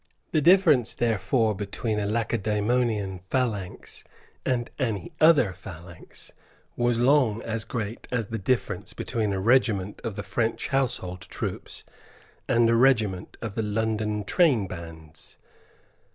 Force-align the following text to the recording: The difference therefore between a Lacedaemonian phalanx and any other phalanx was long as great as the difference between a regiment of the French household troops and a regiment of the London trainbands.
The 0.31 0.41
difference 0.41 0.95
therefore 0.95 1.53
between 1.53 1.99
a 1.99 2.07
Lacedaemonian 2.07 3.19
phalanx 3.19 4.03
and 4.43 4.71
any 4.79 5.11
other 5.21 5.53
phalanx 5.53 6.31
was 6.75 6.97
long 6.97 7.43
as 7.43 7.65
great 7.65 8.07
as 8.09 8.29
the 8.29 8.39
difference 8.39 8.93
between 8.93 9.31
a 9.31 9.39
regiment 9.39 10.01
of 10.03 10.15
the 10.15 10.23
French 10.23 10.69
household 10.69 11.21
troops 11.21 11.83
and 12.47 12.67
a 12.67 12.73
regiment 12.75 13.37
of 13.43 13.53
the 13.53 13.61
London 13.61 14.23
trainbands. 14.23 15.37